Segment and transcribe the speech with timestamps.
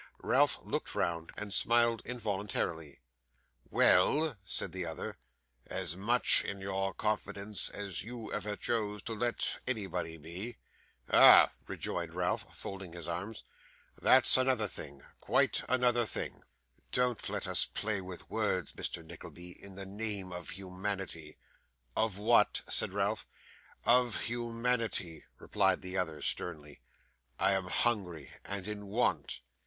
[0.23, 3.01] Ralph looked round, and smiled involuntarily.
[3.69, 5.19] 'Well,' said the other,
[5.67, 10.57] 'as much in your confidence as you ever chose to let anybody be.'
[11.07, 13.43] 'Ah!' rejoined Ralph, folding his arms;
[14.01, 16.41] 'that's another thing, quite another thing.'
[16.91, 19.05] 'Don't let us play upon words, Mr.
[19.05, 21.37] Nickleby, in the name of humanity.'
[21.95, 23.27] 'Of what?' said Ralph.
[23.85, 26.81] 'Of humanity,' replied the other, sternly.
[27.37, 29.41] 'I am hungry and in want.